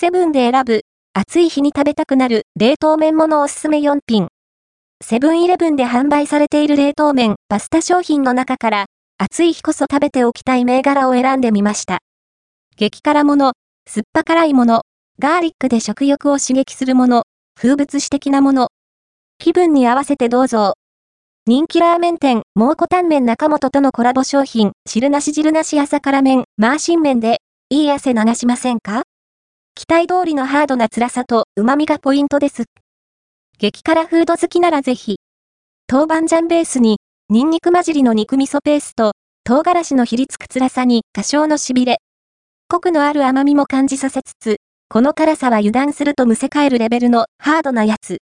[0.00, 0.80] セブンで選ぶ、
[1.12, 4.28] 暑い日に食べたくなる冷凍麺物おすすめ4品。
[5.04, 8.86] セブンイレブンで販売されている冷凍麺、パスタ商品の中から、
[9.18, 11.98] 暑い日こそ食べておきたい銘柄を選んでみました。
[12.78, 13.52] 激辛もの、
[13.86, 14.84] 酸っぱ辛いもの、
[15.18, 17.24] ガーリックで食欲を刺激するもの、
[17.54, 18.68] 風物詩的なもの。
[19.36, 20.76] 気分に合わせてどうぞ。
[21.44, 29.02] 人気ラーメン店、蒙古タンメン中本とのコラボ商品、汁なし汁なし朝辛麺、マーシン麺で、いい汗流しませんか？
[29.80, 32.64] 期待通りのハードな辛さと旨味がポイントです。
[33.58, 35.16] 激辛フード好きならぜひ。
[35.90, 36.98] 豆板醤ベースに、
[37.30, 39.12] ニンニク混じりの肉味噌ペースト、
[39.42, 41.96] 唐辛子のひりつく辛さに多少のしびれ。
[42.68, 44.56] コクのある甘みも感じさせつつ、
[44.90, 48.18] この辛さは油断するとむせ返るレベルのハードなやつ。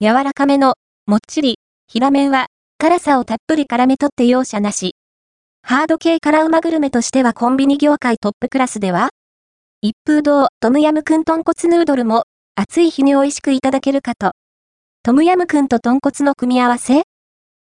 [0.00, 0.74] 柔らかめの、
[1.06, 2.46] もっちり、平麺は、
[2.78, 4.96] 辛さをたっぷり絡め取って容赦なし。
[5.62, 9.10] ハード系辛うまグルメとしてはコンビニ業界トップクラスでは
[9.82, 14.32] 一風堂トムヤムクン豚骨ヌードルも暑い日に美味しくいただけるかと。
[15.02, 17.04] トムヤムクンと豚骨の組み合わせ？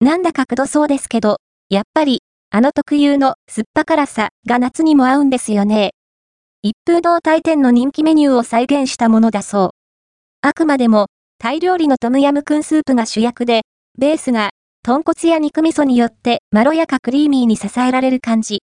[0.02, 2.20] なんだかくどそうですけど、やっぱり、
[2.52, 5.94] あの特有の酸っぱ辛さが夏にも合うんですよね。
[6.62, 9.69] 一風堂大店の人気メニューを再現したものだそう。
[10.42, 11.08] あくまでも、
[11.40, 13.64] タイ料理のトムヤムクンスープが主役で、
[13.97, 14.52] ベースが、
[14.84, 18.62] 豚骨や肉味噌によってまろやかクリーミーに支えられる感じ。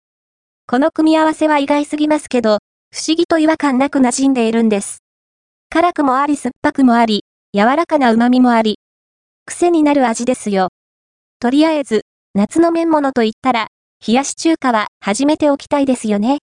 [0.69, 2.59] この組み合わせは意外すぎますけど、
[2.95, 4.99] 不思議と違和感なく馴染んでいるんです。
[5.71, 8.79] 辛くもあり酸っぱくもあり、柔らかな旨味もあり、
[9.47, 10.69] 癖になる味ですよ。
[11.41, 12.03] とりあえず、
[12.35, 13.69] 夏の麺物と言ったら、
[14.07, 16.41] 冷やし中華は始めておきたいですよね。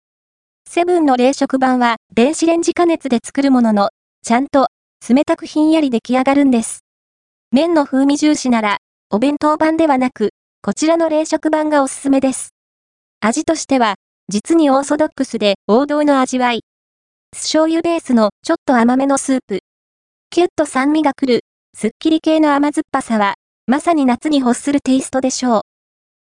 [0.70, 3.90] セブンの冷食版は電子レンジ加熱で作るものの、
[4.24, 4.70] ちゃんと
[5.06, 6.86] 冷たくひんやり出来上がるんです。
[7.52, 8.78] 麺の風味重視なら、
[9.10, 10.30] お弁当版ではなく、
[10.62, 12.54] こちらの冷食版がおすすめです。
[13.20, 13.96] 味としては、
[14.30, 16.64] 実にオーソドックスで王道の味わい。
[17.34, 19.60] 酢醤油ベースのちょっと甘めのスープ。
[20.30, 21.42] キュッと酸味がくる、
[21.74, 23.36] すっきり系の甘酸っぱさは、
[23.68, 25.62] まさに夏に欲するテイストでしょう。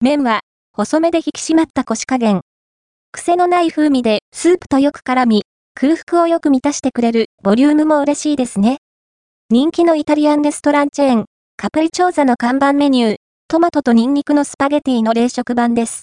[0.00, 0.40] 麺は、
[0.72, 2.40] 細めで引き締まった腰加減。
[3.12, 5.42] 癖のない風味でスープとよく絡み、
[5.76, 8.78] 空腹をよく満たしてくれるボリュームも嬉しいですね。
[9.50, 11.24] 人気のイタリアンレストランチェーン、
[11.56, 13.16] カプリチョーザの看板メニュー、
[13.46, 16.02] トマトとニンニクのスパゲティの冷食版です。